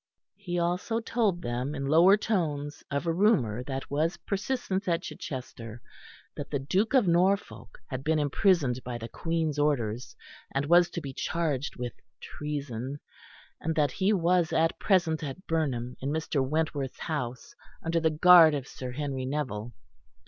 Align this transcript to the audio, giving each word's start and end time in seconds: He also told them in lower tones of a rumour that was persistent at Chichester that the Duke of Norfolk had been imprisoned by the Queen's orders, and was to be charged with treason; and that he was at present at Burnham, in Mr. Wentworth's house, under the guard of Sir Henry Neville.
He 0.35 0.57
also 0.57 0.99
told 0.99 1.43
them 1.43 1.75
in 1.75 1.85
lower 1.85 2.17
tones 2.17 2.83
of 2.89 3.05
a 3.05 3.13
rumour 3.13 3.61
that 3.65 3.91
was 3.91 4.17
persistent 4.17 4.87
at 4.87 5.03
Chichester 5.03 5.79
that 6.35 6.49
the 6.49 6.57
Duke 6.57 6.95
of 6.95 7.07
Norfolk 7.07 7.77
had 7.85 8.03
been 8.03 8.17
imprisoned 8.17 8.83
by 8.83 8.97
the 8.97 9.07
Queen's 9.07 9.59
orders, 9.59 10.15
and 10.55 10.65
was 10.65 10.89
to 10.89 11.01
be 11.01 11.13
charged 11.13 11.75
with 11.75 11.93
treason; 12.19 12.99
and 13.59 13.75
that 13.75 13.91
he 13.91 14.11
was 14.11 14.51
at 14.51 14.79
present 14.79 15.21
at 15.21 15.45
Burnham, 15.45 15.95
in 16.01 16.09
Mr. 16.09 16.43
Wentworth's 16.43 17.01
house, 17.01 17.53
under 17.83 17.99
the 17.99 18.09
guard 18.09 18.55
of 18.55 18.67
Sir 18.67 18.93
Henry 18.93 19.27
Neville. 19.27 19.71